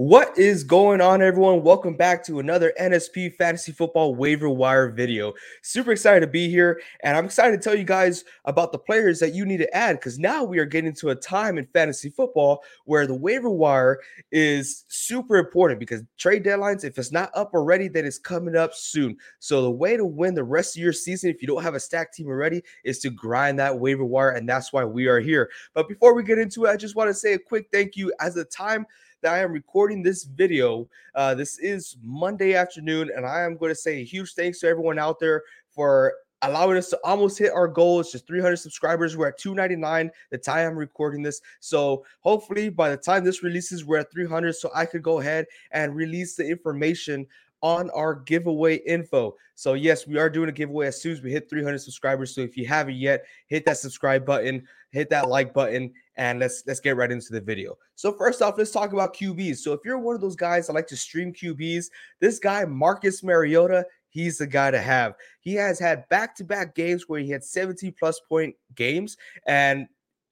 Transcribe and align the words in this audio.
What 0.00 0.38
is 0.38 0.64
going 0.64 1.02
on, 1.02 1.20
everyone? 1.20 1.62
Welcome 1.62 1.94
back 1.94 2.24
to 2.24 2.38
another 2.38 2.72
NSP 2.80 3.36
Fantasy 3.36 3.70
Football 3.70 4.14
Waiver 4.14 4.48
Wire 4.48 4.88
video. 4.88 5.34
Super 5.60 5.92
excited 5.92 6.20
to 6.20 6.26
be 6.26 6.48
here, 6.48 6.80
and 7.04 7.18
I'm 7.18 7.26
excited 7.26 7.60
to 7.60 7.62
tell 7.62 7.78
you 7.78 7.84
guys 7.84 8.24
about 8.46 8.72
the 8.72 8.78
players 8.78 9.20
that 9.20 9.34
you 9.34 9.44
need 9.44 9.58
to 9.58 9.76
add 9.76 9.96
because 9.96 10.18
now 10.18 10.42
we 10.42 10.58
are 10.58 10.64
getting 10.64 10.94
to 10.94 11.10
a 11.10 11.14
time 11.14 11.58
in 11.58 11.66
fantasy 11.66 12.08
football 12.08 12.64
where 12.86 13.06
the 13.06 13.14
waiver 13.14 13.50
wire 13.50 14.00
is 14.32 14.86
super 14.88 15.36
important 15.36 15.78
because 15.78 16.00
trade 16.16 16.44
deadlines, 16.44 16.82
if 16.82 16.96
it's 16.96 17.12
not 17.12 17.30
up 17.34 17.52
already, 17.52 17.86
then 17.86 18.06
it's 18.06 18.18
coming 18.18 18.56
up 18.56 18.72
soon. 18.72 19.18
So, 19.38 19.60
the 19.60 19.70
way 19.70 19.98
to 19.98 20.06
win 20.06 20.34
the 20.34 20.44
rest 20.44 20.78
of 20.78 20.82
your 20.82 20.94
season, 20.94 21.28
if 21.28 21.42
you 21.42 21.46
don't 21.46 21.62
have 21.62 21.74
a 21.74 21.80
stack 21.80 22.14
team 22.14 22.28
already, 22.28 22.62
is 22.84 23.00
to 23.00 23.10
grind 23.10 23.58
that 23.58 23.78
waiver 23.78 24.06
wire, 24.06 24.30
and 24.30 24.48
that's 24.48 24.72
why 24.72 24.82
we 24.82 25.08
are 25.08 25.20
here. 25.20 25.50
But 25.74 25.88
before 25.88 26.14
we 26.14 26.22
get 26.22 26.38
into 26.38 26.64
it, 26.64 26.70
I 26.70 26.78
just 26.78 26.96
want 26.96 27.10
to 27.10 27.14
say 27.14 27.34
a 27.34 27.38
quick 27.38 27.66
thank 27.70 27.96
you 27.96 28.14
as 28.18 28.32
the 28.32 28.46
time 28.46 28.86
that 29.22 29.34
I 29.34 29.38
am 29.40 29.52
recording 29.52 30.02
this 30.02 30.24
video. 30.24 30.88
Uh, 31.14 31.34
this 31.34 31.58
is 31.58 31.96
Monday 32.02 32.54
afternoon, 32.54 33.10
and 33.14 33.26
I 33.26 33.42
am 33.42 33.56
going 33.56 33.70
to 33.70 33.76
say 33.76 34.00
a 34.00 34.04
huge 34.04 34.34
thanks 34.34 34.60
to 34.60 34.68
everyone 34.68 34.98
out 34.98 35.18
there 35.18 35.42
for 35.68 36.14
allowing 36.42 36.78
us 36.78 36.88
to 36.88 36.98
almost 37.04 37.38
hit 37.38 37.52
our 37.52 37.68
goal. 37.68 38.00
It's 38.00 38.12
just 38.12 38.26
300 38.26 38.56
subscribers. 38.56 39.16
We're 39.16 39.28
at 39.28 39.38
299 39.38 40.10
the 40.30 40.38
time 40.38 40.68
I'm 40.68 40.76
recording 40.76 41.22
this. 41.22 41.42
So 41.60 42.04
hopefully 42.20 42.70
by 42.70 42.88
the 42.88 42.96
time 42.96 43.24
this 43.24 43.42
releases, 43.42 43.84
we're 43.84 43.98
at 43.98 44.10
300. 44.10 44.54
So 44.54 44.70
I 44.74 44.86
could 44.86 45.02
go 45.02 45.20
ahead 45.20 45.44
and 45.72 45.94
release 45.94 46.36
the 46.36 46.48
information 46.48 47.26
on 47.62 47.90
our 47.90 48.14
giveaway 48.14 48.76
info. 48.76 49.36
So 49.54 49.74
yes, 49.74 50.06
we 50.06 50.18
are 50.18 50.30
doing 50.30 50.48
a 50.48 50.52
giveaway 50.52 50.86
as 50.86 51.00
soon 51.00 51.12
as 51.12 51.22
we 51.22 51.30
hit 51.30 51.50
300 51.50 51.78
subscribers. 51.78 52.34
So 52.34 52.40
if 52.40 52.56
you 52.56 52.66
haven't 52.66 52.96
yet, 52.96 53.24
hit 53.46 53.64
that 53.66 53.78
subscribe 53.78 54.24
button, 54.24 54.66
hit 54.90 55.10
that 55.10 55.28
like 55.28 55.52
button, 55.52 55.92
and 56.16 56.38
let's 56.40 56.62
let's 56.66 56.80
get 56.80 56.96
right 56.96 57.12
into 57.12 57.32
the 57.32 57.40
video. 57.40 57.76
So 57.94 58.12
first 58.12 58.42
off, 58.42 58.56
let's 58.56 58.70
talk 58.70 58.92
about 58.92 59.14
QBs. 59.14 59.58
So 59.58 59.72
if 59.72 59.80
you're 59.84 59.98
one 59.98 60.14
of 60.14 60.20
those 60.20 60.36
guys 60.36 60.66
that 60.66 60.74
like 60.74 60.86
to 60.88 60.96
stream 60.96 61.32
QBs, 61.32 61.86
this 62.20 62.38
guy 62.38 62.64
Marcus 62.64 63.22
Mariota, 63.22 63.86
he's 64.08 64.38
the 64.38 64.46
guy 64.46 64.70
to 64.70 64.80
have. 64.80 65.14
He 65.40 65.54
has 65.54 65.78
had 65.78 66.08
back-to-back 66.08 66.74
games 66.74 67.08
where 67.08 67.20
he 67.20 67.30
had 67.30 67.44
70 67.44 67.90
plus 67.92 68.20
point 68.28 68.54
games 68.74 69.16
and 69.46 69.86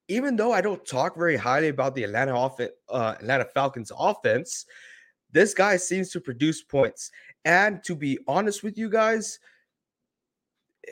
even 0.09 0.37
though 0.37 0.53
I 0.53 0.61
don't 0.61 0.85
talk 0.87 1.17
very 1.17 1.37
highly 1.37 1.69
about 1.69 1.95
the 1.95 2.05
Atlanta 2.05 2.35
offense, 2.35 2.73
uh, 2.89 3.15
Atlanta 3.21 3.45
Falcons 3.45 3.93
offense, 3.97 4.65
this 5.33 5.55
guy 5.55 5.77
seems 5.77 6.11
to 6.11 6.21
produce 6.21 6.63
points. 6.63 7.11
And 7.45 7.83
to 7.85 7.95
be 7.95 8.19
honest 8.27 8.63
with 8.63 8.79
you 8.79 8.89
guys, 8.89 9.39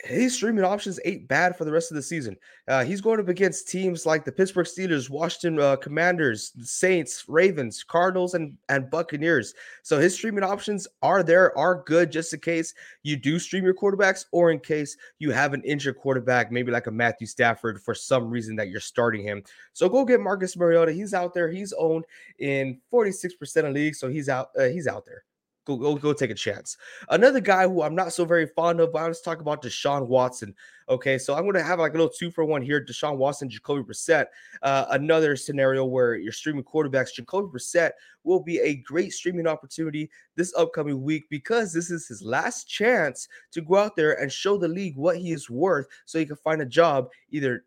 his 0.05 0.35
streaming 0.35 0.65
options 0.65 1.01
ain't 1.05 1.29
bad 1.29 1.57
for 1.57 1.65
the 1.65 1.73
rest 1.73 1.91
of 1.91 1.95
the 1.95 2.03
season. 2.03 2.37
Uh, 2.69 2.85
he's 2.85 3.01
going 3.01 3.21
up 3.21 3.29
against 3.29 3.69
teams 3.69 4.07
like 4.07 4.25
the 4.25 4.33
Pittsburgh 4.33 4.67
Steelers, 4.67 5.09
Washington 5.09 5.61
uh, 5.61 5.77
Commanders, 5.77 6.53
Saints, 6.63 7.25
Ravens, 7.29 7.85
Cardinals, 7.85 8.35
and 8.35 8.57
and 8.69 8.91
Buccaneers. 8.91 9.55
So 9.83 9.99
his 9.99 10.15
streaming 10.15 10.45
options 10.45 10.87
are 11.03 11.23
there, 11.23 11.57
are 11.57 11.83
good, 11.87 12.11
just 12.11 12.33
in 12.35 12.41
case 12.41 12.75
you 13.03 13.17
do 13.17 13.39
stream 13.39 13.65
your 13.65 13.75
quarterbacks, 13.75 14.25
or 14.33 14.51
in 14.51 14.59
case 14.59 14.97
you 15.19 15.31
have 15.31 15.55
an 15.55 15.63
injured 15.63 15.99
quarterback, 15.99 16.51
maybe 16.51 16.73
like 16.73 16.87
a 16.87 16.93
Matthew 16.93 17.27
Stafford, 17.27 17.81
for 17.83 17.95
some 17.95 18.29
reason 18.29 18.57
that 18.57 18.69
you're 18.69 18.81
starting 18.81 19.23
him. 19.23 19.43
So 19.73 19.89
go 19.89 20.05
get 20.05 20.21
Marcus 20.21 20.57
Mariota. 20.57 20.93
He's 20.93 21.15
out 21.15 21.35
there. 21.35 21.51
He's 21.51 21.73
owned 21.73 22.05
in 22.39 22.81
46% 22.93 23.69
of 23.69 23.75
leagues, 23.75 23.99
so 23.99 24.09
he's 24.09 24.29
out. 24.29 24.51
Uh, 24.59 24.65
he's 24.65 24.87
out 24.87 25.05
there. 25.05 25.25
Go, 25.67 25.77
go, 25.77 25.97
go 25.97 26.13
take 26.13 26.31
a 26.31 26.35
chance. 26.35 26.77
Another 27.09 27.41
guy 27.41 27.67
who 27.67 27.83
I'm 27.83 27.95
not 27.95 28.13
so 28.13 28.25
very 28.25 28.47
fond 28.47 28.79
of, 28.81 28.93
but 28.93 29.03
let's 29.03 29.21
talk 29.21 29.41
about 29.41 29.63
Deshaun 29.63 30.07
Watson. 30.07 30.55
Okay, 30.89 31.19
so 31.19 31.35
I'm 31.35 31.43
going 31.43 31.55
to 31.55 31.63
have 31.65 31.81
like 31.81 31.93
a 31.93 31.97
little 31.97 32.09
two 32.09 32.31
for 32.31 32.45
one 32.45 32.63
here. 32.63 32.81
Deshaun 32.81 33.17
Watson, 33.17 33.51
Jacoby 33.51 33.83
Brissett. 33.83 34.27
Uh, 34.63 34.87
another 34.91 35.35
scenario 35.35 35.85
where 35.85 36.15
you're 36.15 36.31
streaming 36.31 36.63
quarterbacks. 36.63 37.13
Jacoby 37.13 37.49
Brissett 37.49 37.91
will 38.23 38.39
be 38.39 38.61
a 38.61 38.77
great 38.77 39.13
streaming 39.13 39.49
opportunity 39.49 40.09
this 40.37 40.55
upcoming 40.57 41.03
week 41.03 41.25
because 41.29 41.73
this 41.73 41.91
is 41.91 42.07
his 42.07 42.23
last 42.23 42.69
chance 42.69 43.27
to 43.51 43.61
go 43.61 43.77
out 43.77 43.97
there 43.97 44.21
and 44.21 44.31
show 44.31 44.57
the 44.57 44.69
league 44.69 44.97
what 44.97 45.17
he 45.17 45.33
is 45.33 45.51
worth 45.51 45.89
so 46.05 46.21
he 46.21 46.27
can 46.27 46.37
find 46.37 46.63
a 46.63 46.67
job 46.67 47.09
either 47.31 47.65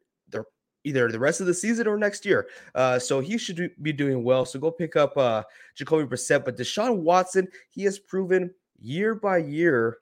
either 0.83 1.11
the 1.11 1.19
rest 1.19 1.41
of 1.41 1.47
the 1.47 1.53
season 1.53 1.87
or 1.87 1.97
next 1.97 2.25
year. 2.25 2.47
Uh, 2.75 2.99
so 2.99 3.19
he 3.19 3.37
should 3.37 3.71
be 3.81 3.93
doing 3.93 4.23
well. 4.23 4.45
So 4.45 4.59
go 4.59 4.71
pick 4.71 4.95
up 4.95 5.17
uh, 5.17 5.43
Jacoby 5.75 6.05
Brissett. 6.05 6.45
But 6.45 6.57
Deshaun 6.57 6.97
Watson, 6.97 7.47
he 7.69 7.83
has 7.83 7.99
proven 7.99 8.51
year 8.79 9.15
by 9.15 9.37
year 9.37 9.97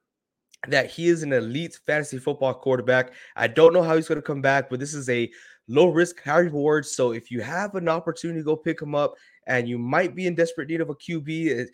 that 0.67 0.89
he 0.89 1.07
is 1.07 1.23
an 1.23 1.33
elite 1.33 1.77
fantasy 1.85 2.17
football 2.17 2.53
quarterback. 2.53 3.13
I 3.35 3.47
don't 3.47 3.73
know 3.73 3.83
how 3.83 3.95
he's 3.95 4.07
going 4.07 4.17
to 4.17 4.25
come 4.25 4.41
back, 4.41 4.69
but 4.69 4.79
this 4.79 4.93
is 4.93 5.09
a 5.09 5.29
low 5.67 5.89
risk, 5.89 6.21
high 6.23 6.39
reward. 6.39 6.85
So 6.85 7.11
if 7.11 7.29
you 7.31 7.41
have 7.41 7.75
an 7.75 7.88
opportunity, 7.88 8.44
go 8.44 8.55
pick 8.55 8.81
him 8.81 8.95
up, 8.95 9.15
and 9.45 9.67
you 9.67 9.77
might 9.77 10.15
be 10.15 10.27
in 10.27 10.35
desperate 10.35 10.69
need 10.69 10.81
of 10.81 10.89
a 10.89 10.95
QB. 10.95 11.27
It, 11.27 11.69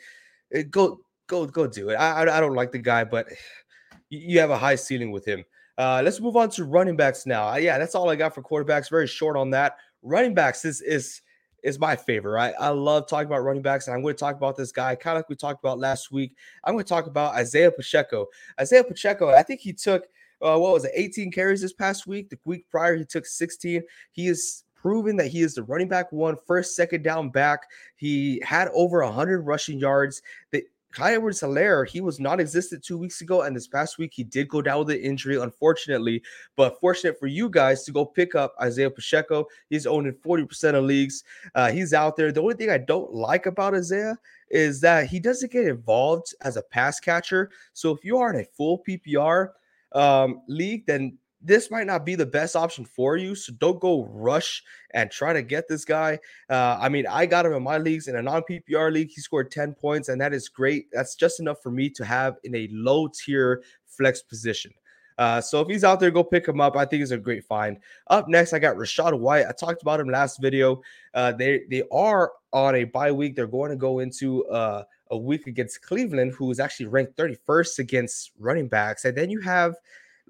it, 0.52 0.72
go 0.72 1.00
go 1.28 1.46
go 1.46 1.68
do 1.68 1.90
it. 1.90 1.96
I, 1.96 2.22
I 2.22 2.40
don't 2.40 2.56
like 2.56 2.72
the 2.72 2.80
guy, 2.80 3.04
but 3.04 3.28
you 4.10 4.40
have 4.40 4.52
a 4.52 4.58
high 4.58 4.76
ceiling 4.76 5.12
with 5.12 5.26
him. 5.26 5.44
Uh, 5.78 6.02
let's 6.04 6.20
move 6.20 6.36
on 6.36 6.50
to 6.52 6.66
running 6.66 6.96
backs 6.96 7.26
now. 7.26 7.50
Uh, 7.50 7.56
yeah, 7.56 7.78
that's 7.78 7.96
all 7.96 8.10
I 8.10 8.16
got 8.16 8.36
for 8.36 8.42
quarterbacks. 8.42 8.90
Very 8.90 9.08
short 9.08 9.36
on 9.38 9.50
that. 9.52 9.78
Running 10.02 10.34
backs 10.34 10.66
is 10.66 10.82
is 10.82 11.22
is 11.64 11.80
my 11.80 11.96
favorite. 11.96 12.34
Right? 12.34 12.54
I 12.60 12.70
love 12.70 13.08
talking 13.08 13.28
about 13.28 13.44
running 13.44 13.64
backs, 13.64 13.88
and 13.88 13.96
I'm 13.96 14.02
going 14.02 14.16
to 14.16 14.20
talk 14.20 14.36
about 14.36 14.56
this 14.56 14.72
guy, 14.72 14.96
kind 14.96 15.18
of 15.18 15.20
like 15.20 15.30
we 15.30 15.36
talked 15.36 15.64
about 15.64 15.80
last 15.80 16.12
week. 16.12 16.36
I'm 16.64 16.74
going 16.74 16.84
to 16.84 16.90
talk 16.90 17.08
about 17.08 17.36
Isaiah 17.36 17.72
Pacheco. 17.72 18.28
Isaiah 18.60 18.84
Pacheco, 18.84 19.30
I 19.30 19.44
think 19.44 19.62
he 19.62 19.74
took 19.74 20.08
uh, 20.44 20.58
what 20.58 20.74
was 20.74 20.86
it, 20.86 20.92
18 20.94 21.32
carries 21.32 21.62
this 21.62 21.74
past 21.74 22.06
week. 22.06 22.30
The 22.30 22.38
week 22.46 22.70
prior, 22.70 22.96
he 22.96 23.06
took 23.06 23.26
16. 23.26 23.82
He 24.12 24.28
is 24.28 24.64
proven 24.76 25.16
that 25.16 25.28
he 25.28 25.42
is 25.42 25.56
the 25.56 25.64
running 25.64 25.88
back 25.88 26.12
one, 26.12 26.36
first, 26.46 26.76
second 26.76 27.04
down 27.04 27.30
back. 27.30 27.62
He 27.96 28.42
had 28.44 28.68
over 28.74 29.02
100 29.04 29.42
rushing 29.42 29.80
yards. 29.80 30.22
The 30.52 30.66
Clyde 30.94 31.16
Edwards 31.16 31.42
Helaire, 31.42 31.88
he 31.88 32.02
was 32.02 32.20
non 32.20 32.40
existent 32.40 32.84
two 32.84 33.00
weeks 33.00 33.22
ago, 33.22 33.42
and 33.42 33.56
this 33.56 33.68
past 33.68 33.98
week 33.98 34.14
he 34.14 34.24
did 34.24 34.48
go 34.48 34.62
down 34.62 34.80
with 34.80 34.92
an 34.92 35.02
injury, 35.02 35.38
unfortunately. 35.38 36.22
But 36.56 36.80
fortunate 36.80 37.20
for 37.20 37.26
you 37.26 37.50
guys 37.50 37.84
to 37.86 37.92
go 37.92 38.06
pick 38.06 38.36
up 38.36 38.54
Isaiah 38.62 38.92
Pacheco. 38.92 39.48
He's 39.70 39.88
owned 39.88 40.06
in 40.06 40.14
40% 40.14 40.76
of 40.76 40.84
leagues. 40.84 41.24
Uh, 41.56 41.72
he's 41.72 41.94
out 41.94 42.16
there. 42.16 42.32
The 42.32 42.42
only 42.42 42.56
thing 42.56 42.70
I 42.70 42.78
don't 42.78 43.12
like 43.12 43.48
about 43.48 43.74
Isaiah 43.74 44.18
is 44.52 44.82
that 44.82 45.08
he 45.08 45.20
doesn't 45.20 45.52
get 45.52 45.66
involved 45.66 46.36
as 46.42 46.58
a 46.58 46.62
pass 46.62 47.00
catcher. 47.00 47.50
So 47.74 47.92
if 47.92 48.06
you 48.06 48.20
are 48.20 48.32
in 48.32 48.42
a 48.42 48.46
full 48.46 48.84
PPR 48.88 49.50
um, 49.94 50.42
league, 50.48 50.86
then 50.86 51.18
this 51.44 51.70
might 51.70 51.88
not 51.88 52.06
be 52.06 52.16
the 52.16 52.26
best 52.26 52.56
option 52.56 52.86
for 52.86 53.18
you. 53.18 53.36
So 53.36 53.54
don't 53.54 53.80
go 53.80 54.06
rush 54.06 54.64
and 54.92 55.12
try 55.12 55.34
to 55.34 55.42
get 55.42 55.68
this 55.68 55.86
guy. 55.86 56.20
Uh, 56.50 56.78
I 56.80 56.90
mean, 56.90 57.06
I 57.08 57.26
got 57.26 57.46
him 57.46 57.54
in 57.54 57.64
my 57.64 57.78
leagues 57.78 58.08
in 58.08 58.16
a 58.16 58.22
non 58.22 58.44
PPR 58.50 58.92
league. 58.92 59.12
He 59.14 59.22
scored 59.22 59.52
10 59.52 59.74
points, 59.74 60.10
and 60.10 60.20
that 60.22 60.34
is 60.34 60.50
great. 60.50 60.88
That's 60.92 61.16
just 61.16 61.40
enough 61.40 61.62
for 61.62 61.72
me 61.72 61.90
to 61.92 62.06
have 62.06 62.38
in 62.44 62.56
a 62.56 62.70
low 62.72 63.08
tier 63.08 63.64
flex 63.86 64.22
position. 64.22 64.74
Uh, 65.18 65.40
so 65.40 65.62
if 65.62 65.68
he's 65.68 65.84
out 65.84 66.00
there, 66.00 66.10
go 66.10 66.24
pick 66.24 66.48
him 66.48 66.60
up. 66.60 66.76
I 66.76 66.86
think 66.86 67.02
he's 67.02 67.12
a 67.12 67.18
great 67.18 67.46
find. 67.46 67.78
Up 68.08 68.28
next, 68.28 68.54
I 68.54 68.60
got 68.60 68.78
Rachaad 68.78 69.20
White. 69.20 69.46
I 69.46 69.52
talked 69.52 69.82
about 69.82 70.00
him 70.00 70.10
last 70.10 70.42
video. 70.42 70.82
Uh, 71.14 71.32
they 71.32 71.62
they 71.70 71.84
are 71.92 72.32
on 72.52 72.76
a 72.76 72.86
bye 72.86 73.12
week. 73.12 73.36
They're 73.36 73.46
going 73.46 73.70
to 73.70 73.78
go 73.78 74.00
into 74.00 74.46
uh, 74.48 74.84
a 75.12 75.18
week 75.18 75.46
against 75.48 75.84
Cleveland, 75.84 76.34
who 76.34 76.50
is 76.50 76.60
actually 76.60 76.88
ranked 76.88 77.16
31st 77.16 77.80
against 77.80 78.32
running 78.40 78.68
backs. 78.68 79.06
And 79.06 79.16
then 79.16 79.30
you 79.30 79.40
have 79.42 79.76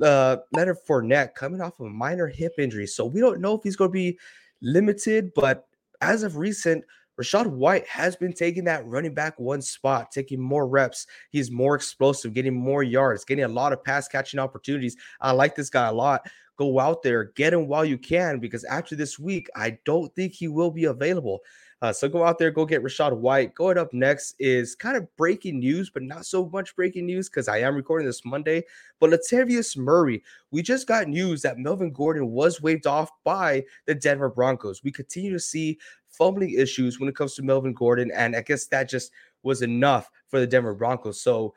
uh, 0.01 0.37
Leonard 0.51 0.77
Fournette 0.87 1.35
coming 1.35 1.61
off 1.61 1.79
of 1.79 1.87
a 1.87 1.89
minor 1.89 2.27
hip 2.27 2.53
injury. 2.57 2.87
So 2.87 3.05
we 3.05 3.19
don't 3.19 3.41
know 3.41 3.55
if 3.55 3.63
he's 3.63 3.75
going 3.75 3.89
to 3.89 3.93
be 3.93 4.17
limited, 4.61 5.31
but 5.35 5.67
as 6.01 6.23
of 6.23 6.37
recent, 6.37 6.83
Rachaad 7.19 7.45
White 7.45 7.87
has 7.87 8.15
been 8.15 8.33
taking 8.33 8.63
that 8.63 8.85
running 8.87 9.13
back 9.13 9.39
one 9.39 9.61
spot, 9.61 10.11
taking 10.11 10.41
more 10.41 10.67
reps. 10.67 11.05
He's 11.29 11.51
more 11.51 11.75
explosive, 11.75 12.33
getting 12.33 12.55
more 12.55 12.81
yards, 12.81 13.23
getting 13.23 13.43
a 13.43 13.49
lot 13.49 13.71
of 13.71 13.83
pass 13.83 14.07
catching 14.07 14.39
opportunities. 14.39 14.97
I 15.21 15.31
like 15.31 15.55
this 15.55 15.69
guy 15.69 15.87
a 15.87 15.93
lot. 15.93 16.27
Go 16.57 16.79
out 16.79 17.03
there, 17.03 17.25
get 17.35 17.53
him 17.53 17.67
while 17.67 17.85
you 17.85 17.97
can, 17.97 18.39
because 18.39 18.63
after 18.63 18.95
this 18.95 19.19
week, 19.19 19.47
I 19.55 19.77
don't 19.85 20.13
think 20.15 20.33
he 20.33 20.47
will 20.47 20.71
be 20.71 20.85
available. 20.85 21.41
Uh, 21.83 21.91
so 21.91 22.07
go 22.07 22.23
out 22.23 22.39
there, 22.39 22.49
go 22.49 22.65
get 22.65 22.81
Rachaad 22.81 23.17
White. 23.17 23.53
Going 23.55 23.77
up 23.77 23.93
next 23.93 24.35
is 24.39 24.73
kind 24.73 24.95
of 24.95 25.05
breaking 25.17 25.59
news, 25.59 25.89
but 25.89 26.01
not 26.01 26.25
so 26.25 26.49
much 26.53 26.73
breaking 26.77 27.05
news 27.05 27.27
because 27.27 27.49
I 27.49 27.57
am 27.57 27.75
recording 27.75 28.07
this 28.07 28.23
Monday. 28.23 28.63
But 29.01 29.09
Latavius 29.09 29.75
Murray, 29.75 30.23
we 30.49 30.61
just 30.61 30.87
got 30.87 31.09
news 31.09 31.41
that 31.41 31.57
Melvin 31.57 31.91
Gordon 31.91 32.31
was 32.31 32.61
waived 32.61 32.87
off 32.87 33.11
by 33.25 33.65
the 33.85 33.93
Denver 33.93 34.29
Broncos. 34.29 34.81
We 34.81 34.93
continue 34.93 35.33
to 35.33 35.39
see 35.41 35.77
fumbling 36.07 36.51
issues 36.51 37.01
when 37.01 37.09
it 37.09 37.17
comes 37.17 37.35
to 37.35 37.41
Melvin 37.41 37.73
Gordon, 37.73 38.11
and 38.15 38.33
I 38.33 38.43
guess 38.43 38.65
that 38.67 38.87
just 38.87 39.11
was 39.43 39.61
enough 39.61 40.09
for 40.29 40.39
the 40.39 40.47
Denver 40.47 40.73
Broncos. 40.73 41.19
So 41.19 41.53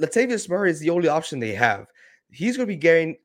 Latavius 0.00 0.48
Murray 0.48 0.70
is 0.70 0.80
the 0.80 0.88
only 0.88 1.08
option 1.08 1.38
they 1.38 1.52
have. 1.52 1.86
He's 2.30 2.56
going 2.56 2.66
to 2.66 2.74
be 2.74 2.78
getting 2.78 3.18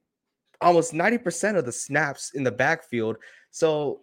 almost 0.59 0.91
90% 0.91 1.55
of 1.55 1.63
the 1.63 1.71
snaps 1.71 2.31
in 2.31 2.43
the 2.43 2.51
backfield. 2.51 3.15
So 3.51 4.01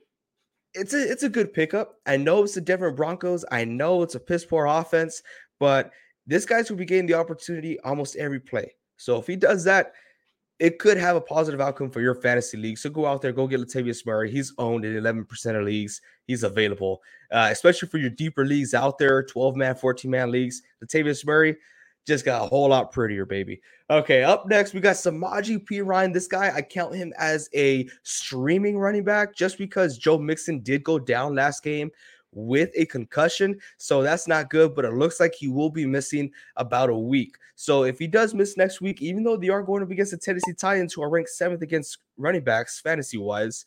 it's 0.75 0.95
a 0.95 1.11
it's 1.11 1.23
a 1.23 1.29
good 1.29 1.53
pickup. 1.53 1.99
I 2.07 2.17
know 2.17 2.45
it's 2.45 2.55
the 2.55 2.61
Denver 2.61 2.91
Broncos. 2.91 3.45
I 3.51 3.65
know 3.65 4.03
it's 4.03 4.15
a 4.15 4.21
piss 4.21 4.45
poor 4.45 4.67
offense, 4.67 5.23
but 5.59 5.93
this 6.27 6.45
guy's 6.45 6.71
will 6.71 6.77
be 6.77 6.85
getting 6.85 7.07
the 7.07 7.15
opportunity 7.15 7.79
almost 7.81 8.17
every 8.17 8.41
play. 8.41 8.75
So 8.97 9.19
if 9.19 9.27
he 9.27 9.37
does 9.37 9.65
that, 9.65 9.93
it 10.59 10.79
could 10.79 10.97
have 10.97 11.17
a 11.17 11.21
positive 11.21 11.61
outcome 11.61 11.91
for 11.91 12.01
your 12.01 12.15
fantasy 12.15 12.57
league. 12.57 12.79
So 12.79 12.89
go 12.89 13.05
out 13.05 13.21
there, 13.21 13.33
go 13.33 13.49
get 13.49 13.61
Latavius 13.61 14.07
Murray. 14.07 14.31
He's 14.31 14.55
owned 14.59 14.85
in 14.85 14.95
11% 14.95 15.59
of 15.59 15.65
leagues. 15.65 16.01
He's 16.27 16.45
available, 16.45 17.03
uh, 17.33 17.49
especially 17.51 17.89
for 17.89 17.99
your 17.99 18.11
deeper 18.11 18.45
leagues 18.45 18.73
out 18.73 18.97
there, 18.99 19.25
12 19.25 19.57
man, 19.57 19.75
14 19.75 20.09
man 20.09 20.31
leagues. 20.31 20.63
Latavius 20.83 21.27
Murray 21.27 21.57
just 22.07 22.25
got 22.25 22.43
a 22.43 22.47
whole 22.47 22.69
lot 22.69 22.93
prettier, 22.93 23.25
baby. 23.25 23.61
Okay, 23.91 24.23
up 24.23 24.47
next, 24.47 24.75
we 24.75 24.81
got 24.81 24.97
Samaje 24.97 25.65
Perine. 25.65 26.13
This 26.13 26.27
guy, 26.27 26.55
I 26.55 26.63
count 26.63 26.95
him 26.95 27.13
as 27.19 27.49
a 27.55 27.89
streaming 28.03 28.79
running 28.79 29.05
back 29.05 29.35
just 29.35 29.59
because 29.59 29.99
Joe 29.99 30.19
Mixon 30.19 30.61
did 30.61 30.83
go 30.83 30.99
down 30.99 31.35
last 31.35 31.63
game 31.63 31.91
with 32.33 32.71
a 32.75 32.87
concussion. 32.87 33.59
So 33.77 34.03
that's 34.03 34.27
not 34.27 34.51
good, 34.51 34.75
but 34.75 34.85
it 34.85 34.95
looks 34.95 35.21
like 35.21 35.35
he 35.35 35.49
will 35.49 35.71
be 35.71 35.87
missing 35.87 36.31
about 36.57 36.91
a 36.91 36.97
week. 36.97 37.37
So 37.55 37.85
if 37.85 37.99
he 37.99 38.07
does 38.07 38.35
miss 38.35 38.57
next 38.57 38.81
week, 38.81 39.03
even 39.03 39.23
though 39.23 39.37
they 39.37 39.51
are 39.51 39.63
going 39.63 39.83
up 39.83 39.91
against 39.91 40.13
the 40.13 40.19
Tennessee 40.19 40.55
Titans, 40.55 40.93
who 40.93 41.03
are 41.03 41.11
ranked 41.11 41.31
seventh 41.31 41.63
against 41.63 41.99
running 42.17 42.43
backs 42.43 42.81
fantasy 42.81 43.19
wise, 43.19 43.65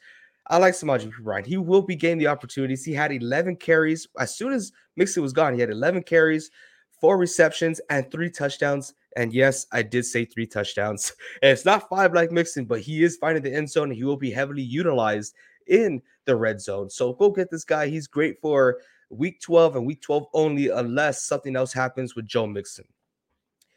I 0.47 0.57
like 0.57 0.73
Samaje 0.73 1.11
Perine. 1.11 1.45
He 1.45 1.57
will 1.57 1.81
be 1.81 1.95
getting 1.95 2.17
the 2.17 2.27
opportunities. 2.27 2.83
He 2.83 2.93
had 2.93 3.11
11 3.11 3.55
carries. 3.55 4.07
As 4.19 4.35
soon 4.35 4.53
as 4.53 4.71
Mixon 4.95 5.23
was 5.23 5.33
gone, 5.33 5.53
he 5.53 5.61
had 5.61 5.71
11 5.71 6.03
carries, 6.03 6.51
four 7.05 7.19
receptions, 7.19 7.79
and 7.91 8.09
three 8.09 8.31
touchdowns. 8.31 8.95
And 9.15 9.31
yes, 9.31 9.67
I 9.71 9.83
did 9.83 10.07
say 10.07 10.25
three 10.25 10.47
touchdowns. 10.47 11.13
And 11.43 11.51
it's 11.51 11.63
not 11.63 11.87
five 11.87 12.15
like 12.15 12.31
Mixon, 12.31 12.65
but 12.65 12.79
he 12.79 13.03
is 13.03 13.17
finding 13.17 13.43
the 13.43 13.53
end 13.53 13.69
zone. 13.69 13.89
And 13.89 13.95
he 13.95 14.03
will 14.03 14.17
be 14.17 14.31
heavily 14.31 14.63
utilized 14.63 15.35
in 15.67 16.01
the 16.25 16.35
red 16.35 16.59
zone. 16.59 16.89
So 16.89 17.13
go 17.13 17.29
get 17.29 17.51
this 17.51 17.63
guy. 17.63 17.89
He's 17.89 18.07
great 18.07 18.41
for 18.41 18.79
week 19.11 19.39
12 19.39 19.75
and 19.75 19.85
week 19.85 20.01
12 20.01 20.25
only, 20.33 20.69
unless 20.69 21.21
something 21.21 21.55
else 21.55 21.71
happens 21.71 22.15
with 22.15 22.25
Joe 22.25 22.47
Mixon. 22.47 22.85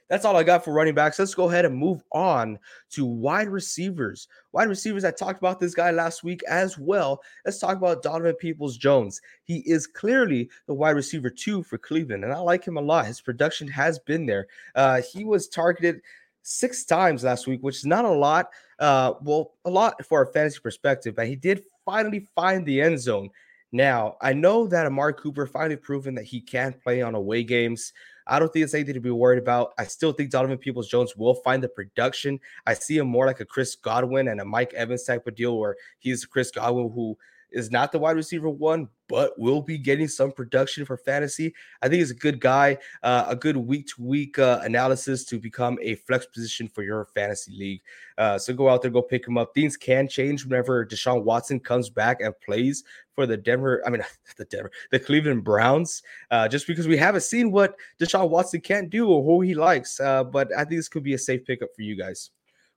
That's 0.08 0.24
all 0.24 0.36
I 0.36 0.42
got 0.42 0.64
for 0.64 0.72
running 0.72 0.94
backs. 0.94 1.18
Let's 1.18 1.34
go 1.34 1.48
ahead 1.48 1.64
and 1.64 1.76
move 1.76 2.02
on 2.12 2.58
to 2.90 3.04
wide 3.04 3.48
receivers. 3.48 4.28
Wide 4.52 4.68
receivers, 4.68 5.04
I 5.04 5.10
talked 5.10 5.38
about 5.38 5.60
this 5.60 5.74
guy 5.74 5.90
last 5.90 6.24
week 6.24 6.42
as 6.48 6.78
well. 6.78 7.20
Let's 7.44 7.58
talk 7.58 7.76
about 7.76 8.02
Donovan 8.02 8.34
Peoples 8.34 8.76
Jones. 8.76 9.20
He 9.44 9.58
is 9.58 9.86
clearly 9.86 10.50
the 10.66 10.74
wide 10.74 10.96
receiver 10.96 11.30
two 11.30 11.62
for 11.62 11.78
Cleveland, 11.78 12.24
and 12.24 12.32
I 12.32 12.38
like 12.38 12.64
him 12.64 12.78
a 12.78 12.82
lot. 12.82 13.06
His 13.06 13.20
production 13.20 13.68
has 13.68 13.98
been 13.98 14.26
there. 14.26 14.46
Uh, 14.74 15.02
he 15.02 15.24
was 15.24 15.48
targeted 15.48 16.00
six 16.42 16.84
times 16.84 17.24
last 17.24 17.46
week, 17.46 17.60
which 17.62 17.76
is 17.76 17.86
not 17.86 18.04
a 18.04 18.10
lot. 18.10 18.50
Uh, 18.78 19.14
well, 19.22 19.52
a 19.64 19.70
lot 19.70 20.04
for 20.06 20.22
a 20.22 20.26
fantasy 20.26 20.60
perspective, 20.60 21.14
but 21.14 21.26
he 21.26 21.36
did 21.36 21.64
finally 21.84 22.26
find 22.34 22.64
the 22.64 22.80
end 22.80 22.98
zone. 22.98 23.28
Now, 23.70 24.16
I 24.22 24.32
know 24.32 24.66
that 24.66 24.86
Amari 24.86 25.14
Cooper 25.14 25.46
finally 25.46 25.76
proven 25.76 26.14
that 26.14 26.24
he 26.24 26.40
can 26.40 26.72
play 26.72 27.02
on 27.02 27.14
away 27.14 27.44
games. 27.44 27.92
I 28.26 28.38
don't 28.38 28.52
think 28.52 28.64
it's 28.64 28.74
anything 28.74 28.94
to 28.94 29.00
be 29.00 29.10
worried 29.10 29.38
about. 29.38 29.72
I 29.78 29.84
still 29.84 30.12
think 30.12 30.30
Donovan 30.30 30.58
Peoples 30.58 30.88
Jones 30.88 31.16
will 31.16 31.34
find 31.34 31.62
the 31.62 31.68
production. 31.68 32.40
I 32.66 32.74
see 32.74 32.96
him 32.96 33.08
more 33.08 33.26
like 33.26 33.40
a 33.40 33.44
Chris 33.44 33.74
Godwin 33.74 34.28
and 34.28 34.40
a 34.40 34.44
Mike 34.44 34.72
Evans 34.74 35.04
type 35.04 35.26
of 35.26 35.34
deal 35.34 35.58
where 35.58 35.76
he's 35.98 36.24
Chris 36.24 36.50
Godwin 36.50 36.90
who 36.94 37.16
is 37.50 37.70
not 37.70 37.92
the 37.92 37.98
wide 37.98 38.16
receiver 38.16 38.48
one, 38.48 38.88
but 39.08 39.38
will 39.38 39.62
be 39.62 39.78
getting 39.78 40.06
some 40.08 40.30
production 40.30 40.84
for 40.84 40.96
fantasy. 40.96 41.54
I 41.82 41.88
think 41.88 42.00
he's 42.00 42.10
a 42.10 42.14
good 42.14 42.40
guy, 42.40 42.78
uh, 43.02 43.24
a 43.28 43.36
good 43.36 43.56
week 43.56 43.88
to 43.88 44.02
week 44.02 44.36
analysis 44.38 45.24
to 45.26 45.38
become 45.38 45.78
a 45.80 45.94
flex 45.94 46.26
position 46.26 46.68
for 46.68 46.82
your 46.82 47.06
fantasy 47.14 47.52
league. 47.52 47.80
Uh, 48.18 48.38
so 48.38 48.52
go 48.52 48.68
out 48.68 48.82
there, 48.82 48.90
go 48.90 49.02
pick 49.02 49.26
him 49.26 49.38
up. 49.38 49.54
Things 49.54 49.76
can 49.76 50.08
change 50.08 50.44
whenever 50.44 50.84
Deshaun 50.84 51.24
Watson 51.24 51.58
comes 51.58 51.88
back 51.88 52.20
and 52.20 52.34
plays 52.40 52.84
for 53.14 53.26
the 53.26 53.36
Denver, 53.36 53.82
I 53.86 53.90
mean, 53.90 54.02
the 54.36 54.44
Denver, 54.44 54.70
the 54.90 55.00
Cleveland 55.00 55.44
Browns, 55.44 56.02
uh, 56.30 56.48
just 56.48 56.66
because 56.66 56.86
we 56.86 56.96
haven't 56.96 57.22
seen 57.22 57.50
what 57.50 57.74
Deshaun 57.98 58.28
Watson 58.28 58.60
can't 58.60 58.90
do 58.90 59.08
or 59.08 59.24
who 59.24 59.40
he 59.40 59.54
likes. 59.54 59.98
Uh, 60.00 60.22
but 60.24 60.52
I 60.52 60.58
think 60.58 60.78
this 60.78 60.88
could 60.88 61.02
be 61.02 61.14
a 61.14 61.18
safe 61.18 61.44
pickup 61.44 61.70
for 61.74 61.82
you 61.82 61.96
guys. 61.96 62.30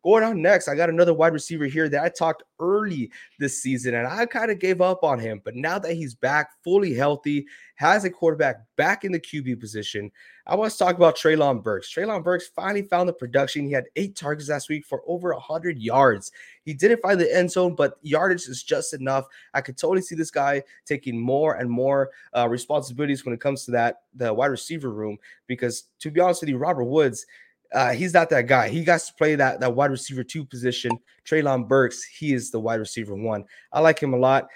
Going 0.04 0.24
on 0.24 0.42
next, 0.42 0.68
I 0.68 0.74
got 0.74 0.90
another 0.90 1.14
wide 1.14 1.34
receiver 1.34 1.66
here 1.66 1.88
that 1.88 2.04
I 2.04 2.10
talked 2.10 2.42
early 2.60 3.12
this 3.38 3.62
season, 3.62 3.94
and 3.94 4.08
I 4.08 4.26
kind 4.26 4.50
of 4.50 4.58
gave 4.58 4.82
up 4.82 5.04
on 5.04 5.20
him. 5.20 5.42
But 5.44 5.56
now 5.56 5.78
that 5.78 5.94
he's 5.94 6.16
back, 6.16 6.50
fully 6.64 6.96
healthy, 6.96 7.46
has 7.76 8.04
a 8.04 8.10
quarterback 8.10 8.62
back 8.78 9.04
in 9.06 9.12
the 9.12 9.20
QB 9.20 9.60
position, 9.60 10.12
I 10.48 10.56
want 10.56 10.72
to 10.72 10.78
talk 10.78 10.96
about 10.96 11.18
Treylon 11.18 11.62
Burks. 11.62 11.94
Treylon 11.94 12.24
Burks 12.24 12.48
finally 12.48 12.82
found 12.82 13.08
the 13.08 13.14
production. 13.14 13.64
He 13.64 13.72
had 13.72 13.86
eight 13.96 14.16
targets 14.16 14.50
last 14.50 14.70
week 14.70 14.86
for 14.88 15.04
over 15.06 15.34
100 15.34 15.78
yards. 15.78 16.32
He 16.64 16.74
didn't 16.74 17.02
find 17.02 17.22
the 17.22 17.36
end 17.36 17.52
zone, 17.52 17.76
but 17.76 18.00
yardage 18.02 18.48
is 18.48 18.64
just 18.64 18.96
enough. 18.96 19.26
I 19.54 19.62
could 19.62 19.78
totally 19.78 20.02
see 20.02 20.16
this 20.16 20.32
guy 20.32 20.64
taking 20.86 21.20
more 21.20 21.56
and 21.56 21.70
more 21.70 22.10
uh, 22.36 22.50
responsibilities 22.50 23.24
when 23.24 23.36
it 23.36 23.42
comes 23.42 23.66
to 23.66 23.72
that 23.72 24.02
the 24.16 24.34
wide 24.34 24.48
receiver 24.48 24.90
room. 24.90 25.18
Because 25.46 25.84
to 26.00 26.10
be 26.10 26.20
honest 26.20 26.42
with 26.42 26.50
you, 26.50 26.58
Robert 26.58 26.86
Woods 26.86 27.28
uh, 27.74 27.94
he's 27.94 28.14
not 28.14 28.30
that 28.30 28.48
guy. 28.48 28.70
He 28.70 28.84
got 28.84 29.02
to 29.02 29.14
play 29.14 29.36
that 29.36 29.60
that 29.60 29.74
wide 29.74 29.92
receiver 29.92 30.24
two 30.24 30.46
position. 30.46 30.92
Treylon 31.26 31.68
Burks, 31.68 32.04
he 32.04 32.34
is 32.34 32.52
the 32.52 32.60
wide 32.60 32.80
receiver 32.80 33.16
one. 33.16 33.46
I 33.72 33.80
like 33.80 34.02
him 34.02 34.14
a 34.14 34.18
lot, 34.18 34.48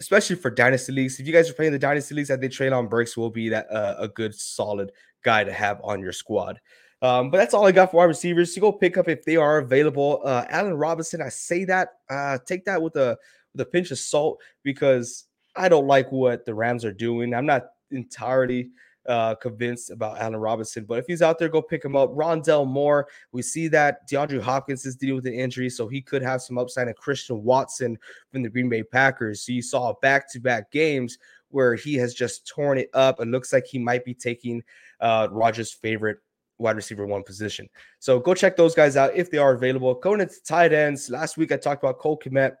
especially 0.00 0.36
for 0.36 0.50
dynasty 0.50 0.92
leagues. 0.92 1.18
If 1.18 1.26
you 1.26 1.32
guys 1.32 1.50
are 1.50 1.54
playing 1.54 1.72
the 1.72 1.78
dynasty 1.78 2.14
leagues, 2.14 2.30
I 2.30 2.36
think 2.36 2.52
Treylon 2.52 2.88
Burks 2.88 3.16
will 3.16 3.30
be 3.30 3.48
that 3.48 3.70
uh, 3.70 3.96
a 3.98 4.08
good 4.08 4.34
solid 4.34 4.92
guy 5.24 5.44
to 5.44 5.52
have 5.52 5.80
on 5.82 6.00
your 6.00 6.12
squad. 6.12 6.60
Um, 7.02 7.30
but 7.30 7.38
that's 7.38 7.52
all 7.52 7.66
I 7.66 7.72
got 7.72 7.90
for 7.90 7.98
wide 7.98 8.04
receivers. 8.04 8.54
To 8.54 8.60
go 8.60 8.72
pick 8.72 8.96
up 8.96 9.08
if 9.08 9.24
they 9.24 9.36
are 9.36 9.58
available. 9.58 10.22
Uh, 10.24 10.44
Allen 10.48 10.74
Robinson, 10.74 11.20
I 11.20 11.28
say 11.28 11.64
that 11.64 11.88
uh, 12.08 12.38
take 12.46 12.64
that 12.66 12.80
with 12.80 12.96
a 12.96 13.18
with 13.52 13.60
a 13.60 13.70
pinch 13.70 13.90
of 13.90 13.98
salt 13.98 14.40
because 14.62 15.24
I 15.56 15.68
don't 15.68 15.86
like 15.86 16.10
what 16.12 16.44
the 16.44 16.54
Rams 16.54 16.84
are 16.84 16.92
doing. 16.92 17.34
I'm 17.34 17.46
not 17.46 17.66
entirely 17.90 18.70
uh, 19.06 19.34
convinced 19.36 19.90
about 19.90 20.18
Allen 20.18 20.36
Robinson. 20.36 20.84
But 20.84 20.98
if 20.98 21.06
he's 21.06 21.22
out 21.22 21.38
there, 21.38 21.48
go 21.48 21.62
pick 21.62 21.84
him 21.84 21.96
up. 21.96 22.10
Rondale 22.10 22.66
Moore, 22.66 23.08
we 23.32 23.42
see 23.42 23.68
that 23.68 24.08
DeAndre 24.08 24.40
Hopkins 24.40 24.86
is 24.86 24.96
dealing 24.96 25.16
with 25.16 25.26
an 25.26 25.34
injury, 25.34 25.70
so 25.70 25.88
he 25.88 26.00
could 26.00 26.22
have 26.22 26.42
some 26.42 26.58
upside. 26.58 26.88
And 26.88 26.96
Christian 26.96 27.42
Watson 27.42 27.98
from 28.32 28.42
the 28.42 28.48
Green 28.48 28.68
Bay 28.68 28.82
Packers. 28.82 29.42
So 29.42 29.52
you 29.52 29.62
saw 29.62 29.94
back 30.02 30.30
to 30.32 30.40
back 30.40 30.70
games 30.70 31.18
where 31.48 31.74
he 31.74 31.94
has 31.94 32.14
just 32.14 32.46
torn 32.48 32.78
it 32.78 32.90
up 32.94 33.20
and 33.20 33.30
looks 33.30 33.52
like 33.52 33.66
he 33.66 33.78
might 33.78 34.04
be 34.04 34.14
taking 34.14 34.62
uh, 35.00 35.28
Rodgers' 35.30 35.72
favorite 35.72 36.18
wide 36.58 36.76
receiver 36.76 37.06
one 37.06 37.22
position. 37.22 37.68
So 37.98 38.18
go 38.18 38.34
check 38.34 38.56
those 38.56 38.74
guys 38.74 38.96
out 38.96 39.14
if 39.14 39.30
they 39.30 39.38
are 39.38 39.54
available. 39.54 39.94
Going 39.94 40.20
into 40.20 40.42
tight 40.44 40.72
ends, 40.72 41.10
last 41.10 41.36
week 41.36 41.52
I 41.52 41.56
talked 41.56 41.82
about 41.82 41.98
Cole 41.98 42.18
Kmet. 42.18 42.56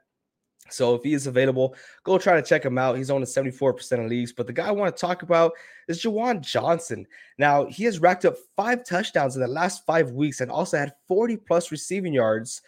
So 0.70 0.94
if 0.94 1.02
he 1.02 1.12
is 1.12 1.26
available, 1.26 1.76
go 2.04 2.18
try 2.18 2.36
to 2.36 2.42
check 2.42 2.64
him 2.64 2.78
out. 2.78 2.96
He's 2.96 3.10
on 3.10 3.20
the 3.20 3.26
74% 3.26 4.04
of 4.04 4.10
leagues. 4.10 4.32
But 4.32 4.46
the 4.46 4.52
guy 4.52 4.68
I 4.68 4.72
want 4.72 4.94
to 4.94 5.00
talk 5.00 5.22
about 5.22 5.52
is 5.88 6.02
Juwan 6.02 6.40
Johnson. 6.40 7.06
Now, 7.38 7.66
he 7.66 7.84
has 7.84 7.98
racked 7.98 8.24
up 8.24 8.36
five 8.56 8.84
touchdowns 8.84 9.36
in 9.36 9.42
the 9.42 9.48
last 9.48 9.84
five 9.84 10.12
weeks 10.12 10.40
and 10.40 10.50
also 10.50 10.78
had 10.78 10.94
40 11.06 11.36
plus 11.36 11.70
receiving 11.70 12.14
yards 12.14 12.62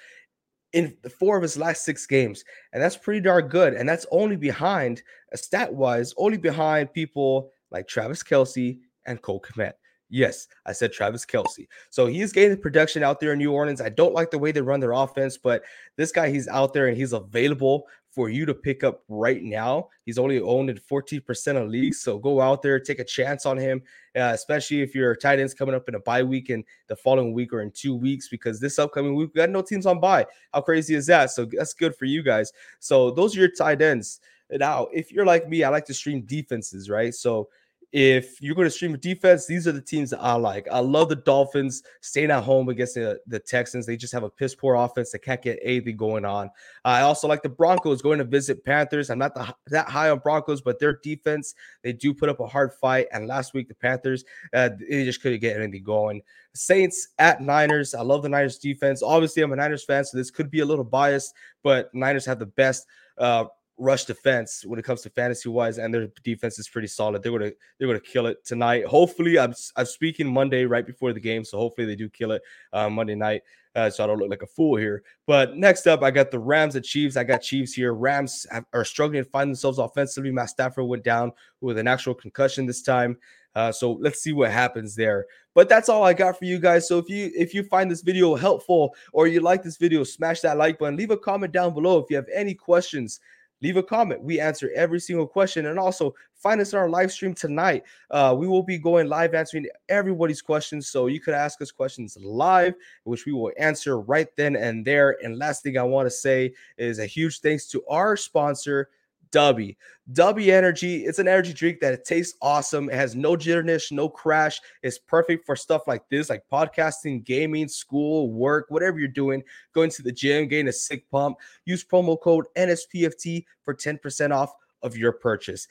in 0.72 0.94
four 1.19 1.37
of 1.37 1.43
his 1.43 1.56
last 1.56 1.84
six 1.84 2.06
games. 2.06 2.44
And 2.72 2.82
that's 2.82 2.96
pretty 2.98 3.20
darn 3.20 3.48
good. 3.48 3.72
And 3.72 3.88
that's 3.88 4.06
only 4.10 4.36
behind, 4.36 5.03
stat 5.34 5.72
wise, 5.72 6.12
only 6.19 6.36
behind 6.36 6.93
people 6.93 7.50
like 7.70 7.88
Travis 7.88 8.22
Kelce 8.22 8.79
and 9.06 9.22
Cole 9.22 9.41
Kmet. 9.41 9.72
Yes, 10.08 10.46
I 10.65 10.72
said 10.72 10.93
Travis 10.93 11.27
Kelce. 11.27 11.67
So 11.91 12.06
he's 12.06 12.32
getting 12.32 12.56
production 12.60 13.03
out 13.03 13.19
there 13.19 13.32
in 13.32 13.39
New 13.39 13.53
Orleans. 13.53 13.81
I 13.81 13.89
don't 13.89 14.15
like 14.15 14.31
the 14.31 14.39
way 14.39 14.53
they 14.53 14.60
run 14.60 14.81
their 14.81 14.93
offense, 14.93 15.36
but 15.36 15.63
this 15.96 16.13
guy, 16.13 16.31
he's 16.31 16.46
out 16.46 16.72
there 16.72 16.86
and 16.86 16.96
he's 16.96 17.13
available 17.13 17.86
for 18.17 18.31
you 18.31 18.46
to 18.46 18.55
pick 18.55 18.82
up 18.82 19.03
right 19.08 19.43
now. 19.43 19.89
He's 20.06 20.19
only 20.19 20.41
owned 20.41 20.70
in 20.70 20.79
14% 20.79 21.63
of 21.63 21.69
leagues. 21.69 22.01
So 22.01 22.19
go 22.19 22.41
out 22.41 22.63
there, 22.63 22.81
take 22.81 22.98
a 22.98 23.05
chance 23.05 23.44
on 23.44 23.58
him, 23.58 23.82
uh, 24.17 24.31
especially 24.32 24.81
if 24.81 24.94
your 24.94 25.15
tight 25.15 25.39
end's 25.39 25.53
coming 25.53 25.75
up 25.75 25.86
in 25.86 25.96
a 25.96 26.01
bye 26.01 26.22
week 26.22 26.48
and 26.48 26.65
the 26.86 26.96
following 26.96 27.34
week 27.34 27.53
or 27.53 27.60
in 27.60 27.70
two 27.72 27.94
weeks, 27.94 28.29
because 28.29 28.58
this 28.58 28.79
upcoming 28.79 29.15
week, 29.15 29.31
we 29.34 29.41
got 29.41 29.51
no 29.51 29.60
teams 29.60 29.84
on 29.84 30.01
bye. 30.01 30.25
How 30.55 30.63
crazy 30.63 30.94
is 30.94 31.05
that? 31.06 31.31
So 31.31 31.44
that's 31.44 31.75
good 31.75 31.94
for 31.94 32.06
you 32.06 32.22
guys. 32.22 32.53
So 32.79 33.10
those 33.10 33.36
are 33.36 33.41
your 33.41 33.51
tight 33.51 33.82
ends. 33.82 34.20
Now, 34.51 34.86
if 34.94 35.13
you're 35.13 35.27
like 35.27 35.46
me, 35.48 35.65
I 35.65 35.69
like 35.69 35.84
to 35.86 35.94
stream 35.94 36.22
defenses, 36.22 36.89
right? 36.89 37.13
So 37.13 37.51
if 37.98 38.43
you're 38.43 38.55
going 38.55 38.67
to 38.67 38.70
stream 38.70 38.93
a 38.93 38.98
defense, 38.98 39.46
these 39.46 39.67
are 39.67 39.72
the 39.72 39.81
teams 39.81 40.10
that 40.10 40.20
I 40.20 40.34
like. 40.34 40.69
I 40.70 40.81
love 40.81 41.08
the 41.08 41.17
Dolphins 41.17 41.82
staying 42.03 42.31
at 42.31 42.44
home 42.44 42.69
against 42.69 42.96
the, 42.96 43.19
the 43.26 43.38
Texans. 43.38 43.86
They 43.86 43.96
just 43.96 44.12
have 44.12 44.22
a 44.22 44.29
piss 44.29 44.55
poor 44.55 44.74
offense. 44.74 45.12
They 45.12 45.19
can't 45.19 45.41
get 45.41 45.58
anything 45.62 45.96
going 45.96 46.26
on. 46.26 46.50
I 46.84 47.00
also 47.00 47.26
like 47.26 47.43
the 47.43 47.48
Broncos 47.48 48.03
going 48.03 48.19
to 48.19 48.24
visit 48.24 48.62
Panthers. 48.62 49.08
I'm 49.08 49.19
not 49.19 49.34
the, 49.34 49.56
that 49.69 49.88
high 49.88 50.10
on 50.10 50.19
Broncos, 50.19 50.60
but 50.60 50.79
their 50.79 50.98
defense, 51.03 51.55
they 51.82 51.94
do 51.94 52.12
put 52.12 52.29
up 52.29 52.41
a 52.41 52.46
hard 52.46 52.74
fight. 52.74 53.06
And 53.15 53.29
last 53.29 53.55
week, 53.55 53.67
the 53.67 53.74
Panthers, 53.74 54.26
uh, 54.53 54.69
they 54.79 55.06
just 55.06 55.22
couldn't 55.22 55.41
get 55.41 55.58
anything 55.58 55.82
going. 55.82 56.20
Saints 56.53 57.08
at 57.19 57.41
Niners. 57.41 57.94
I 57.94 58.03
love 58.03 58.22
the 58.22 58.29
Niners 58.29 58.58
defense. 58.58 59.03
Obviously, 59.03 59.43
I'm 59.43 59.55
a 59.55 59.56
Niners 59.56 59.84
fan, 59.84 60.05
so 60.05 60.19
this 60.19 60.31
could 60.31 60.50
be 60.50 60.60
a 60.60 60.67
little 60.67 60.84
biased, 60.84 61.32
but 61.62 61.94
Niners 61.94 62.26
have 62.26 62.41
the 62.41 62.44
best 62.44 62.86
uh, 63.17 63.46
rush 63.79 64.05
defense 64.05 64.65
when 64.65 64.79
it 64.79 64.85
comes 64.85 65.03
to 65.03 65.11
fantasy 65.11 65.49
wise, 65.49 65.79
and 65.79 65.93
their 65.93 66.09
defense 66.25 66.59
is 66.59 66.69
pretty 66.69 66.89
solid. 66.89 67.23
They're 67.23 67.33
gonna 67.33 67.53
they're 67.79 67.89
gonna 67.89 68.01
kill 68.01 68.27
it 68.27 68.45
tonight. 68.45 68.87
Hopefully, 68.87 69.39
I'm 69.39 69.55
I'm 69.77 69.87
speaking 69.87 70.33
Monday 70.33 70.65
right 70.65 70.87
before 70.87 71.13
the 71.13 71.21
game, 71.21 71.45
so 71.45 71.59
hopefully 71.59 71.87
they 71.87 71.97
do 71.97 72.09
kill 72.09 72.33
it 72.33 72.43
uh, 72.73 72.89
Monday 72.89 73.15
night. 73.15 73.43
Uh, 73.75 73.91
so 73.91 74.03
I 74.03 74.06
don't 74.06 74.19
look 74.19 74.31
like 74.31 74.43
a 74.43 74.47
fool 74.47 74.77
here. 74.77 75.03
But 75.27 75.59
next 75.59 75.87
up, 75.87 76.03
I 76.03 76.11
got 76.11 76.31
the 76.31 76.39
Rams 76.39 76.77
at 76.77 76.85
Chiefs. 76.85 77.19
I 77.19 77.25
got 77.25 77.43
Chiefs 77.43 77.75
here. 77.75 77.93
Rams 77.93 78.47
have, 78.51 78.65
are 78.73 78.87
struggling 78.87 79.23
to 79.23 79.29
find 79.29 79.51
themselves 79.51 79.79
offensively. 79.79 80.31
Matt 80.31 80.49
Stafford 80.49 80.87
went 80.87 81.05
down 81.05 81.31
with 81.61 81.77
an 81.77 81.87
actual 81.87 82.15
concussion 82.15 82.65
this 82.65 82.81
time. 82.81 83.19
Uh, 83.55 83.71
so 83.71 83.93
let's 83.93 84.23
see 84.23 84.33
what 84.33 84.51
happens 84.51 84.95
there. 84.95 85.27
But 85.55 85.69
that's 85.69 85.91
all 85.91 86.05
I 86.05 86.15
got 86.15 86.39
for 86.39 86.47
you 86.47 86.59
guys. 86.59 86.89
So 86.89 86.99
if 86.99 87.09
you 87.11 87.31
if 87.35 87.53
you 87.53 87.65
find 87.65 87.91
this 87.91 88.01
video 88.01 88.35
helpful 88.35 88.95
or 89.13 89.27
you 89.27 89.41
like 89.41 89.63
this 89.63 89.77
video, 89.77 90.05
smash 90.05 90.41
that 90.41 90.56
like 90.56 90.79
button. 90.79 90.97
Leave 90.97 91.11
a 91.11 91.17
comment 91.17 91.53
down 91.53 91.75
below 91.75 91.99
if 91.99 92.11
you 92.11 92.17
have 92.17 92.29
any 92.35 92.55
questions 92.55 93.21
leave 93.63 93.77
a 93.77 93.82
comment. 93.82 94.22
We 94.22 94.41
answer 94.41 94.70
every 94.75 95.01
single 95.01 95.27
question. 95.27 95.67
And 95.67 95.79
also 95.79 96.15
find 96.34 96.60
us 96.60 96.75
on 96.75 96.81
our 96.81 96.89
live 96.89 97.10
stream 97.10 97.34
tonight. 97.34 97.84
Uh, 98.10 98.34
we 98.39 98.46
will 98.46 98.63
be 98.63 98.79
going 98.79 99.08
live 99.08 99.34
answering 99.34 99.67
everybody's 99.89 100.43
questions. 100.43 100.89
So 100.89 101.06
you 101.06 101.20
could 101.20 101.34
ask 101.34 101.60
us 101.63 101.70
questions 101.70 102.17
live, 102.20 102.75
which 103.05 103.27
we 103.27 103.32
will 103.32 103.53
answer 103.58 104.01
right 104.01 104.29
then 104.36 104.56
and 104.56 104.84
there. 104.84 105.17
And 105.22 105.39
last 105.39 105.63
thing 105.63 105.79
I 105.79 105.82
want 105.82 106.06
to 106.06 106.10
say 106.10 106.53
is 106.77 106.98
a 106.98 107.06
huge 107.06 107.41
thanks 107.41 107.67
to 107.69 107.82
our 107.89 108.17
sponsor, 108.17 108.91
Dubby. 109.31 109.77
Dubby 110.13 110.53
Energy, 110.53 111.05
it's 111.05 111.19
an 111.19 111.29
energy 111.29 111.53
drink 111.53 111.81
that 111.81 111.93
it 111.93 112.05
tastes 112.05 112.37
awesome. 112.41 112.89
It 112.89 112.95
has 112.95 113.17
no 113.17 113.37
jitterness, 113.37 113.91
no 113.91 114.09
crash. 114.09 114.61
It's 114.83 114.99
perfect 114.99 115.45
for 115.45 115.56
stuff 115.56 115.83
like 115.87 116.09
this, 116.09 116.31
like 116.31 116.45
podcasting, 116.51 117.25
gaming, 117.25 117.69
school, 117.69 118.31
work, 118.31 118.67
whatever 118.69 118.99
you're 118.99 119.09
doing. 119.09 119.43
Going 119.75 119.91
to 119.91 120.03
the 120.03 120.13
gym, 120.13 120.49
getting 120.49 120.69
a 120.69 120.73
sick 120.73 121.11
pump. 121.11 121.39
Use 121.65 121.85
promo 121.85 122.21
code 122.21 122.47
NSPFT 122.56 123.45
for 123.65 123.75
10% 123.75 124.35
off 124.35 124.53
of 124.83 124.97
your 124.97 125.13
purchase. 125.13 125.67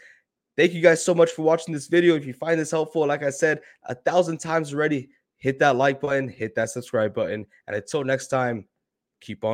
Thank 0.57 0.73
you 0.73 0.81
guys 0.81 1.03
so 1.03 1.13
much 1.13 1.31
for 1.31 1.41
watching 1.41 1.73
this 1.73 1.87
video. 1.87 2.15
If 2.15 2.25
you 2.25 2.33
find 2.33 2.59
this 2.59 2.71
helpful, 2.71 3.05
like 3.05 3.23
I 3.23 3.29
said 3.29 3.61
a 3.83 3.95
thousand 3.95 4.39
times 4.39 4.73
already, 4.73 5.09
hit 5.37 5.59
that 5.59 5.75
like 5.75 5.99
button, 5.99 6.27
hit 6.27 6.55
that 6.55 6.69
subscribe 6.69 7.13
button. 7.13 7.45
And 7.67 7.75
until 7.75 8.03
next 8.03 8.27
time, 8.27 8.65
keep 9.21 9.43
on 9.43 9.53